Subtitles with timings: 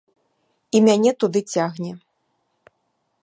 [0.77, 1.91] І мяне туды цягне.